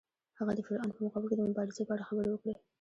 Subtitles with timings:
[0.39, 2.53] هغه د فرعون په مقابل کې د مبارزې په اړه خبرې وکړې.